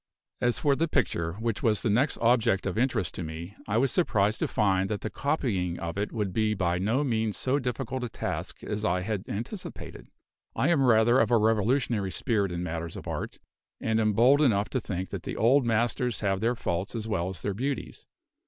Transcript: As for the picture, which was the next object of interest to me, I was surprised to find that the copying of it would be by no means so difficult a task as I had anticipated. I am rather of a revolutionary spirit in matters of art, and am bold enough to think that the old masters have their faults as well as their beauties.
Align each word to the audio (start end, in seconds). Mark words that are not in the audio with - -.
As 0.41 0.57
for 0.57 0.75
the 0.75 0.87
picture, 0.87 1.33
which 1.33 1.61
was 1.61 1.83
the 1.83 1.89
next 1.91 2.17
object 2.17 2.65
of 2.65 2.75
interest 2.75 3.13
to 3.13 3.23
me, 3.23 3.55
I 3.67 3.77
was 3.77 3.91
surprised 3.91 4.39
to 4.39 4.47
find 4.47 4.89
that 4.89 5.01
the 5.01 5.11
copying 5.11 5.77
of 5.79 5.95
it 5.95 6.11
would 6.11 6.33
be 6.33 6.55
by 6.55 6.79
no 6.79 7.03
means 7.03 7.37
so 7.37 7.59
difficult 7.59 8.03
a 8.03 8.09
task 8.09 8.63
as 8.63 8.83
I 8.83 9.01
had 9.01 9.23
anticipated. 9.27 10.07
I 10.55 10.69
am 10.69 10.81
rather 10.85 11.19
of 11.19 11.29
a 11.29 11.37
revolutionary 11.37 12.09
spirit 12.09 12.51
in 12.51 12.63
matters 12.63 12.95
of 12.97 13.07
art, 13.07 13.37
and 13.79 13.99
am 14.01 14.13
bold 14.13 14.41
enough 14.41 14.69
to 14.69 14.79
think 14.79 15.09
that 15.09 15.21
the 15.21 15.37
old 15.37 15.67
masters 15.67 16.21
have 16.21 16.39
their 16.41 16.55
faults 16.55 16.95
as 16.95 17.07
well 17.07 17.29
as 17.29 17.41
their 17.43 17.53
beauties. 17.53 18.07